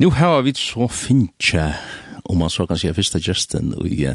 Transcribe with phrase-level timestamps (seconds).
[0.00, 1.74] Nu har vi så finnje,
[2.24, 4.14] om man så kan si, første gesten i uh,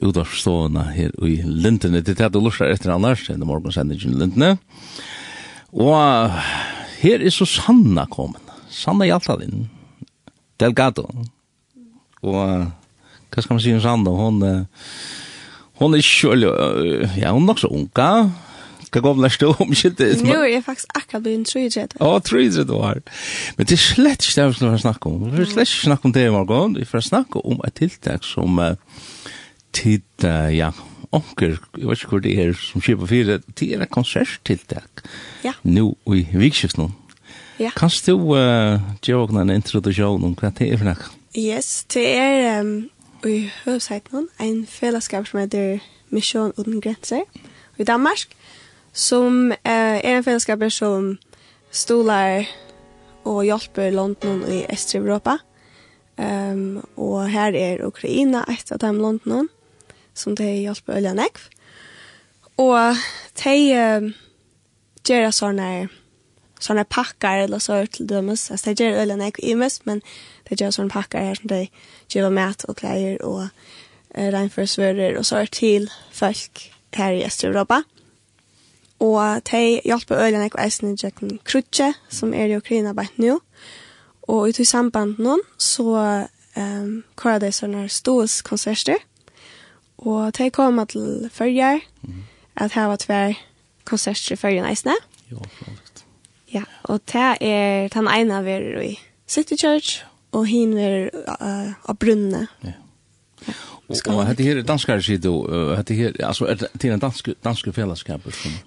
[0.00, 2.00] udarstående här i Lindene.
[2.00, 4.54] Det er det du lurer etter annars, den morgonsändningen i Lindene.
[5.76, 6.32] Og
[7.02, 8.40] her er så Sanna kommet.
[8.72, 9.68] Sanna Hjaltalin.
[10.56, 11.04] Delgado.
[12.24, 12.40] Og
[13.28, 14.16] hva skal man si om Sanna?
[14.16, 14.40] Hon,
[15.82, 16.32] hon er ikke,
[17.20, 18.30] ja, hun er nok så unga.
[18.90, 20.08] Hva gav lærst du om ikke det?
[20.26, 22.00] Nå er jeg faktisk akkurat blitt en 33.
[22.02, 23.02] Å, 33 år.
[23.56, 25.20] Men det er slett ikke det vi skal snakke om.
[25.28, 26.78] Vi skal slett ikke snakke om det i morgen.
[26.78, 28.72] Vi skal snakke om et tiltak som uh,
[29.76, 30.72] tid, uh, ja,
[31.14, 35.04] onker, jeg vet ikke hvor det er som skjer på fire, det er et konserttiltak.
[35.46, 35.54] Ja.
[35.62, 36.90] Nå i vikskiften.
[37.60, 37.70] Ja.
[37.76, 41.10] Kan du uh, gjøre en introduksjon om hva det er for noe?
[41.38, 42.90] Yes, det er um,
[43.22, 45.78] i høvsheiten en fellesskap som heter
[46.10, 47.22] Mission uten grenser
[47.78, 48.32] i Danmark
[48.92, 51.14] som uh, er en fellesskap som
[51.70, 52.48] stolar
[53.24, 55.38] og hjelper London i Øst-Europa.
[56.18, 59.48] Um, og her er Ukraina et av dem London
[60.14, 61.46] som de hjelper Ølja Nekv.
[62.60, 62.98] Og
[63.40, 64.10] de uh,
[65.06, 65.88] gjør sånne,
[66.60, 68.50] sånne pakker eller så til dømes.
[68.50, 70.02] Altså, de gjør Ølja Nekv mest men
[70.50, 71.62] de gjør sånne pakker her som de
[72.10, 76.66] gjør mat og klær og uh, regnførsvører og så til folk
[76.98, 77.84] her i Øst-Europa.
[77.86, 77.99] Mm
[79.00, 83.38] Og de hjelper øyne jeg eisen i Jekken Krutje, som er i Ukraina bare nå.
[84.22, 89.00] Og ut i samband nå, så um, kører de sånne ståelskonserter.
[89.98, 92.22] Og de kommer til følger, mm.
[92.56, 93.32] at her var tver
[93.84, 94.94] konserter i følgen eisene.
[95.30, 96.04] Jo, flott.
[96.52, 101.72] Ja, og det er den ene vi er i City Church, og hin er uh,
[101.88, 102.46] av Brunne.
[102.64, 102.72] Ja.
[103.46, 103.52] ja.
[103.90, 108.20] Och hade här danska sig då hade här alltså det är en dansk dansk fällskap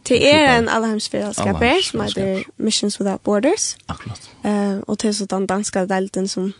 [0.03, 3.75] Det är en Alheims fällskap som heter Missions Without Borders.
[3.85, 4.29] Akkurat.
[4.43, 6.53] Eh och det är så den danska delten som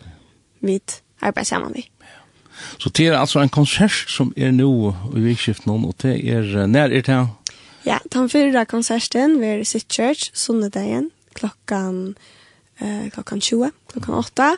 [0.58, 0.80] vi
[1.20, 1.82] arbetar samman med.
[2.78, 6.66] Så det är alltså en konsert som är nu i vikskift någon och det är
[6.66, 7.26] när är det
[7.82, 12.14] Ja, den förra konserten vid City Church sundagen, klockan
[12.78, 14.56] eh klockan 20, klockan 8.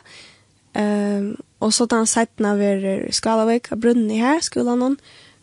[0.77, 4.97] Um, og så den setna verer Skalavik av Brunni her, skolen noen,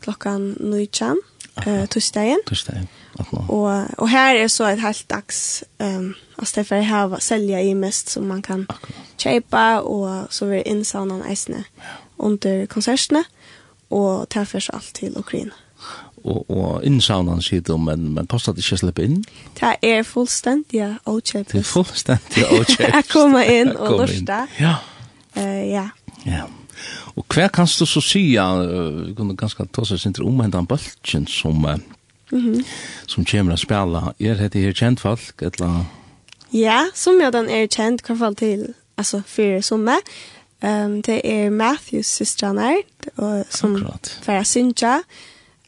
[0.05, 1.19] klokkan 19,
[1.65, 2.45] uh, torsdagen.
[2.47, 2.87] Torsdagen,
[3.19, 3.49] 18 år.
[3.49, 7.19] Og, og her er så et helt dags, um, altså det er for jeg har
[7.25, 9.11] selja i mest som man kan Akkurat.
[9.19, 11.99] kjøpe, og så vil innsavnen eisene ja.
[12.19, 13.25] under konsertene,
[13.91, 15.55] og ta først alt til Ukraina
[16.25, 19.21] og og innsavnan sitter men men kostar det ikke å slippe inn.
[19.59, 21.51] Det er fullstendig ja, ochep.
[21.53, 22.81] Det er fullstendig ja, ochep.
[22.89, 24.47] Jeg kommer inn og lusta.
[24.61, 24.77] Ja.
[25.37, 25.89] Uh, ja.
[26.27, 26.45] Ja.
[27.17, 31.27] Og hva kan du så sija, uh, kunne ganske ta seg sin til omhendan bøltjen
[31.27, 31.77] som, uh,
[32.33, 32.65] Mhm.
[33.07, 34.15] som kommer å spela.
[34.19, 35.85] Er det her kjent folk, eller?
[36.53, 40.01] Ja, som jag den er kjent, hva fall til, altså, fyrir sommer.
[40.63, 42.77] Um, det er Matthews systrene,
[43.17, 44.19] og, som Akkurat.
[44.23, 45.01] færa synja,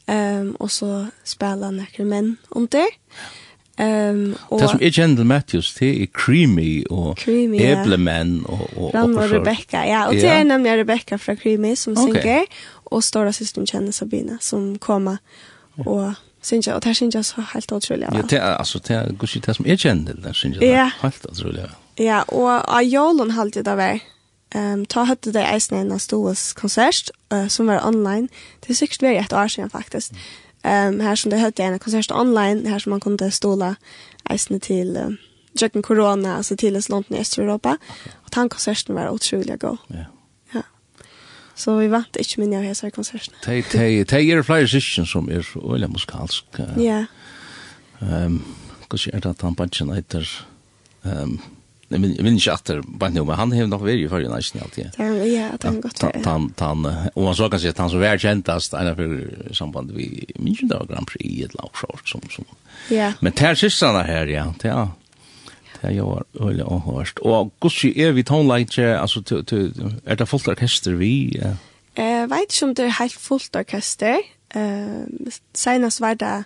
[0.09, 2.79] um, og så spela nekker menn under.
[2.87, 3.46] Ja.
[3.77, 8.55] Ehm um, och Det som är Gentle Matthews det är Creamy och creamy, Ebleman ja.
[8.55, 9.87] och och Ram och Rebecca.
[9.87, 12.23] Ja, och det är nämligen Rebecca från Creamy som okay.
[12.23, 15.19] synger och stora systern känner Sabina som kommer
[15.85, 18.09] och synger jag och det synger så helt otroligt.
[18.13, 20.91] Ja, det är alltså det är gud det som är Gentle där syns jag ja.
[21.01, 21.71] helt otroligt.
[21.95, 24.01] Ja, och Ajolen halt det där.
[24.55, 28.29] Ehm um, ta hade det isen en stor konsert uh, som var online.
[28.61, 30.11] Det är säkert väldigt ett år sedan faktiskt.
[30.11, 30.23] Mm.
[30.67, 33.75] Um, her som det hørte en konsert online, her som man kunne stola
[34.31, 35.19] eisene til um,
[35.63, 37.77] Jøkken Corona, altså til et land i Østeuropa.
[38.25, 39.77] Og den konserten var utrolig god.
[39.91, 40.05] Ja.
[40.55, 40.63] ja.
[41.55, 43.35] Så vi vant ikke minne av hese konserten.
[43.47, 46.61] De, de, de er flere syskjen som er så øyelig musikalsk.
[46.77, 47.05] Ja.
[48.01, 48.43] Um,
[48.89, 50.27] Hvordan er det at han bansen etter...
[51.05, 51.41] Um,
[51.89, 54.63] Jag minns min inte att det nu, men han har nog varit i förrige nästan
[54.63, 54.91] alltid.
[54.97, 55.05] Ja,
[55.61, 56.23] det har gått det.
[56.25, 59.91] Han, han, och man så kan kanske att han som var käntast ena för samband
[59.91, 62.45] vi minns inte av Grand Prix i ett lagsjort som, som.
[62.89, 63.13] Ja.
[63.21, 64.89] Men det här systrarna här, ja, det är
[65.81, 67.19] Det jag var öle och hörst.
[67.19, 69.21] Och gussi är vi tonlike, alltså
[70.05, 71.43] är det fullt orkester vi?
[71.95, 74.19] Eh, vet inte om det är helt fullt orkester.
[74.49, 74.87] Eh,
[75.53, 76.45] senast var det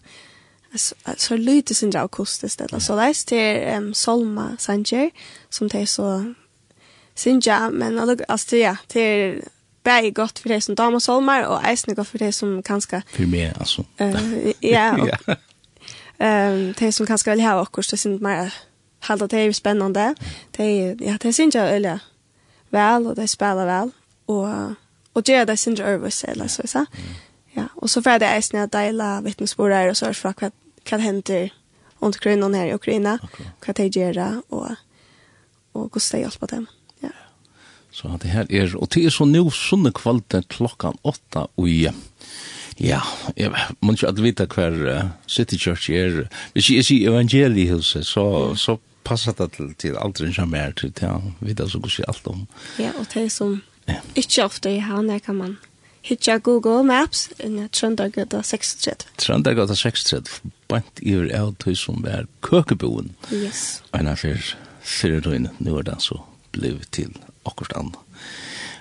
[1.17, 5.11] så lite sin dra akustiskt eller så där det um, Solma Sanger
[5.49, 6.34] som det så
[7.14, 9.44] Sinja men alltså ja det är
[9.82, 13.26] bäi gott för det som damer Solmar och äsna gott för det som kanske för
[13.26, 15.37] mig alltså uh, ja Och, ja.
[16.19, 18.55] Um, det som kanske vill ha också det synd mer
[19.00, 20.14] halda det är spännande
[20.50, 22.00] det ja det syns jag eller
[22.69, 23.90] väl och det spelar väl
[24.26, 24.49] och
[25.12, 26.87] och det det syns över sig eller så så
[27.52, 27.69] ja.
[27.75, 30.55] Och så för det är snä dela vittnesbörd och så för att
[30.91, 31.50] vad händer
[32.00, 33.47] runt Ukraina här i Ukraina, okay.
[33.67, 34.71] vad de gör och
[35.73, 36.67] och hur de jag hjälpa dem.
[37.00, 37.09] Ja.
[37.91, 41.69] Så att det här är och det är så nu sunne kvalte klockan 8 och
[41.69, 41.93] ja.
[42.81, 43.00] Ja,
[43.37, 43.53] jeg
[43.85, 46.23] må ikke at vite hver City Church er.
[46.55, 51.19] Hvis jeg sier evangeliehuset, så, så passer det til, til alderen som er til, ja,
[51.41, 52.47] vite så går alt om.
[52.79, 54.00] Ja, og det som ja.
[54.17, 55.59] ikke ofte i hane kan man
[56.02, 59.06] hitja Google Maps en Trøndagata 36.
[59.20, 63.14] Trøndagata 36, bant iver av tøy som er køkeboen.
[63.32, 63.81] Yes.
[63.93, 66.23] Og en av fyr, fyr, døgn, nu er den så
[66.55, 67.12] bliv til
[67.47, 68.06] akkurat anna.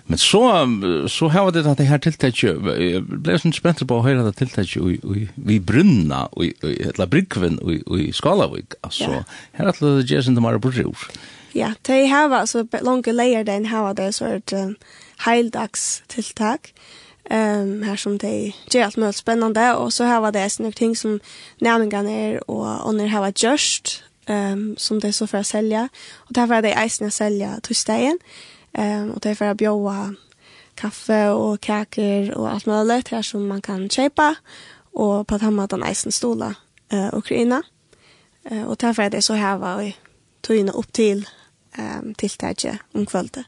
[0.09, 0.41] Men så,
[1.07, 5.35] så har det det her tiltaket, jeg ble sånn spent på å høre det tiltaket
[5.37, 9.19] vi brunna, eller bryggven i Skalavik, altså,
[9.59, 11.05] her er det det gjør sin til Mara Borrur.
[11.53, 14.63] Ja, de har altså, langt leier den har det, så er det
[15.27, 16.73] heildags tiltak.
[17.29, 20.71] Ehm um, här som det är allt möjligt spännande och så här var det såna
[20.71, 21.19] ting som
[21.57, 25.47] nämningen är och och när här var just ehm um, som det så för att
[25.47, 28.19] sälja och därför är det isen att sälja torsdagen.
[28.73, 30.15] Ehm um, och därför är bjöa
[30.75, 34.35] kaffe och kakor och allt möjligt här som man kan köpa
[34.93, 36.55] och på att hemma den isen stola
[36.91, 37.63] eh Ukraina.
[38.43, 39.95] Eh och därför är det så här var vi
[40.41, 41.29] tog in upp till
[41.77, 42.31] ehm um, till
[42.93, 43.43] om kvällen.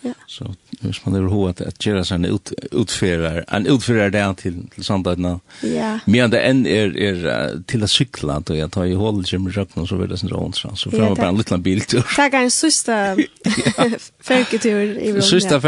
[0.00, 0.14] Ja.
[0.26, 4.56] Så Hvis man er hoved at gjøre seg en ut utfører, en utfører det til,
[4.74, 5.40] til samtidigt.
[5.62, 5.98] Ja.
[6.06, 9.82] Men det än er, är til å cykla då jeg tar i ju håll røkken,
[9.82, 12.02] og så vil det sånn runt så så fram bare en liten biltur.
[12.16, 12.22] tur.
[12.22, 13.16] er en sista
[14.28, 15.22] fergetur i Rom.
[15.22, 15.60] Sista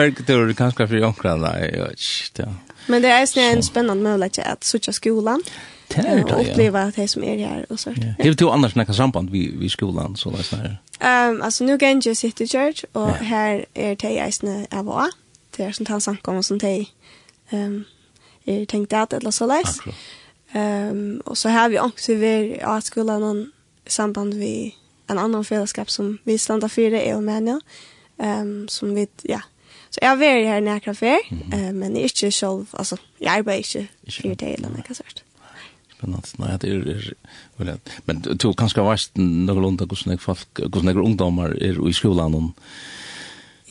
[1.00, 2.52] jonkra, nei, jeg vet ikke, Ja.
[2.86, 5.40] Men det er snarare en spännande möjlighet at söka skolan.
[5.88, 6.24] Det är det.
[6.24, 7.90] Och uppleva det som er her, og så.
[7.90, 8.14] Ja.
[8.18, 10.78] Hur du annars nekka samband vi vi skolan så där.
[11.00, 14.66] Ehm um, alltså nu kan jag sitt i church och här är det jag snä
[14.70, 15.10] av va.
[15.56, 16.86] Det är sånt han samkom som det
[17.50, 17.84] ehm
[18.42, 19.78] jag tänkte att eller så läs.
[20.52, 23.52] Ehm och så har vi också vi att skolan någon
[23.86, 24.76] samband vi
[25.06, 27.22] en annan fällskap som vi stannar för det är och
[28.18, 29.40] ehm som vi ja
[29.94, 34.12] Så jag var här nära kafé, mm eh, men inte själv, alltså jag arbetar inte
[34.22, 35.24] för det eller något sånt.
[36.04, 36.34] Spennende.
[36.38, 37.14] Nei, det er,
[37.58, 41.80] er Men du kanskje har vært noen lunda hvordan jeg folk, hvordan jeg ungdommer er
[41.88, 42.52] i skolan om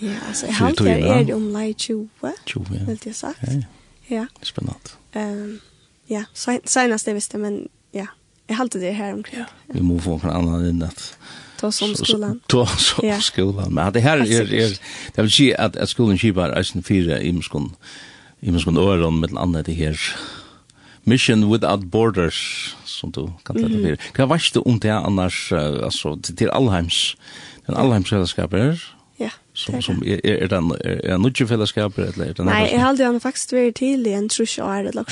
[0.01, 2.09] Ja, altså, jeg har alltid er om lei 20,
[2.45, 2.85] 20 ja.
[2.88, 3.44] vil jeg sagt.
[3.44, 3.62] Ja,
[4.09, 4.25] ja.
[4.41, 4.97] Spennende.
[5.15, 5.59] Um,
[6.09, 8.07] ja, senast jeg visste, men ja,
[8.50, 9.39] jeg har det her omkring.
[9.39, 9.45] Ja.
[9.74, 11.13] Vi må få en annan inn at
[11.62, 12.41] ta som skolan.
[12.50, 13.19] Ta som ja.
[13.21, 13.74] skolan.
[13.74, 14.80] Men det här är är
[15.15, 17.75] det vill säga att att skolan skipar är en fyra i muskon
[18.39, 20.00] i muskon öron med annat det här
[21.04, 23.98] Mission Without Borders som du kan ta det för.
[24.14, 27.16] Hva jag du om det annars alltså till Allheims,
[27.66, 28.78] den Alheims fällskapen
[29.18, 29.30] Ja.
[29.54, 33.54] Som som är er den är nutje fällskapen eller den Nej, jag hade han faktiskt
[33.54, 35.12] varit till i en trusch år eller något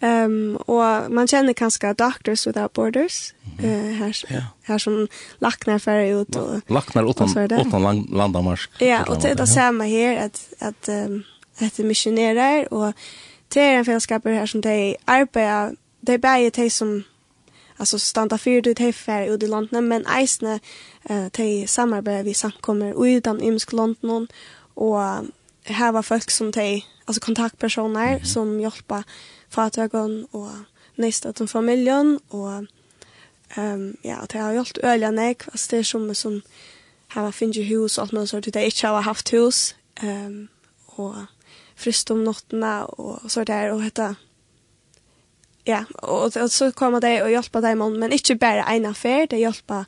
[0.00, 3.90] Ehm um, och man känner kanskje Doctors Without Borders eh mm -hmm.
[3.90, 4.44] uh, här yeah.
[4.62, 5.08] här som
[5.38, 7.10] lacknar för ut och lacknar
[7.60, 8.70] utan lang, landamarsk.
[8.78, 11.22] Ja, och det är det samma här att att um,
[11.60, 12.94] att missionärer och
[13.48, 17.04] det är en fellesskap här som de arbeider, de är bara de som
[17.76, 20.60] alltså standa för det här färg ut i landet, men eisne
[21.02, 24.30] eh, de samarbete vi samkommer utan ymsk landet
[24.74, 25.00] och
[25.64, 28.24] här var folk som de, alltså kontaktpersoner mm -hmm.
[28.24, 29.04] som hjälper
[29.50, 30.50] fatögon och
[30.94, 32.48] nästa till familjen och
[33.56, 36.42] um, ja, det har hjälpt öliga nek, alltså det som som
[37.08, 40.48] här var ju hus och men så det inte har haft hus um,
[40.86, 41.14] och
[41.76, 44.14] frist om nottene og så der, og hette,
[45.66, 49.40] ja, og, og så kom de og hjelpa dem, men ikke bare en affær, de
[49.40, 49.84] hjelpa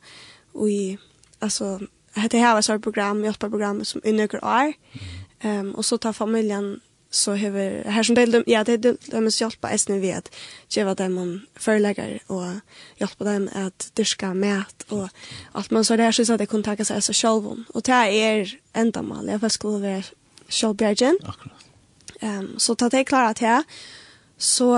[0.67, 0.97] i,
[1.41, 1.77] altså,
[2.17, 4.73] hette her var så program, hjelpa program som i nøkker år,
[5.43, 6.77] um, og så tar familjen
[7.11, 10.27] så hever, her som del, ja, det de, de, de hjelpa eisne vi at
[10.73, 12.59] gjeva dem om forelegger, og
[12.99, 15.07] hjelpa dem at dyrka mat, og
[15.53, 17.85] alt, men så er det her synes at de kunne takka seg så sjálfum, og
[17.87, 20.03] det er endamal, jeg faktisk skulle være
[20.49, 21.66] sjálfbjergen, akkurat,
[22.21, 23.63] Um, så ta det klara til
[24.37, 24.73] så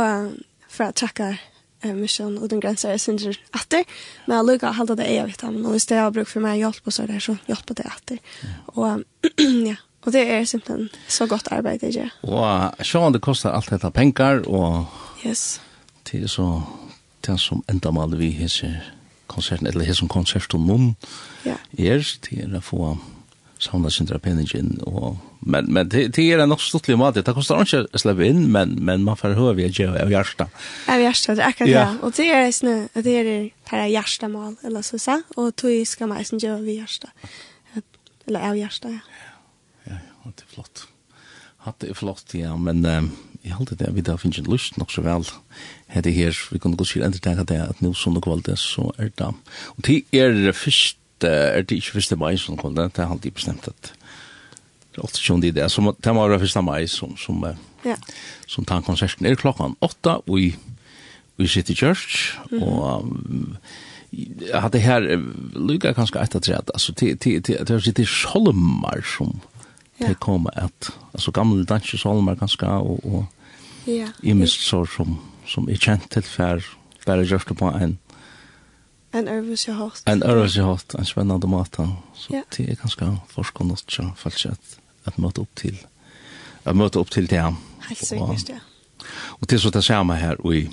[0.69, 1.38] for att trekker
[1.81, 3.84] eh, mission og den grenser jeg synder etter,
[4.27, 6.81] men jeg lukker halda det jeg vet men hvis det har bruk for meg hjelp
[6.86, 8.17] og så där så hjelper det etter.
[8.67, 9.03] Og
[9.69, 12.10] ja, og det er simpelthen så godt arbeid det gjør.
[12.24, 14.86] Og sjåan det kostar alt dette pengar og
[15.25, 15.62] yes.
[16.12, 16.62] det er så
[17.25, 18.79] det som enda mal vi hese
[19.27, 20.96] konserten, eller hese konserten noen
[21.46, 21.55] ja.
[21.77, 22.98] er, det er å få
[23.59, 27.87] samla sin penningen och men men det det är en otrolig mat det kostar inte
[27.93, 30.47] att släppa in men men man får höra vi gör av hjärta.
[30.87, 34.27] Av hjärta det är akkurat ja och det är snö det är det här hjärta
[34.27, 37.09] mal eller så så och tog ska man sen göra vi hjärta.
[38.25, 38.89] Eller av hjärta.
[38.89, 38.99] Ja
[39.83, 40.87] ja ja det är flott.
[41.57, 42.85] Hatt det flott ja men
[43.41, 45.23] jag håller det vi där finns en lust nog så väl.
[45.87, 49.33] Hade här vi kunde gå till entertainment att nu som det kvalitet så är det.
[49.65, 53.11] Och det är först at er det ikke første mai som kom det, det er
[53.11, 53.91] alltid bestemt at
[54.89, 55.69] det er alltid sånn det er.
[55.69, 57.43] Så det var det første mai som, som,
[57.85, 57.95] ja.
[58.49, 59.27] som tar konserten.
[59.27, 60.49] Er klokken åtta og i,
[61.38, 62.63] i City Church, mm.
[62.63, 63.53] og um,
[64.09, 65.05] jeg hadde her
[65.53, 69.35] lykket ganske etter tre, altså det er sitte solmar som
[69.99, 73.25] det kommer at, altså gamle danske solmar ganske, og, og
[73.89, 74.09] ja.
[74.23, 76.63] I mist så som, som er kjent til for
[77.05, 77.97] bare gjørst på en,
[79.11, 80.03] En örvus jag hatt.
[80.05, 81.95] En örvus jag hatt, en spännande mata.
[82.13, 82.45] Så yeah.
[82.57, 85.77] det är ganska forskande att jag fallet att, att möta upp till
[86.63, 87.55] att möta upp till det.
[87.79, 88.55] Helt säkert, ja.
[89.11, 90.69] Och det är så det samma här i,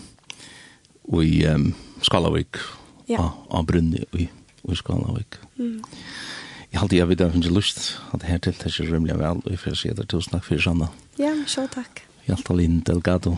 [1.22, 2.56] i um, Skalavik.
[3.06, 3.32] Ja.
[3.48, 4.28] Av Brunni i,
[4.62, 5.34] i Skalavik.
[5.58, 5.84] Mm.
[6.72, 7.78] Jeg halte jeg vidt jeg finnes lyst
[8.12, 10.44] at her til det er ikke rymlig vel, og jeg får si det tusen takk
[10.44, 10.90] for Sanna.
[11.18, 12.02] Ja, så takk.
[12.26, 13.36] Jeg halte Linn Delgado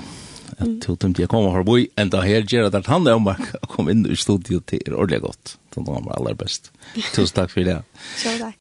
[0.57, 3.37] at to tømte jeg kommer her boi, enda her gjør at han er om å
[3.69, 5.57] komme inn i studiet til ordentlig godt.
[5.75, 6.73] Så var er aller best.
[7.15, 7.83] Tusen takk for det.
[8.17, 8.57] Sjøl takk.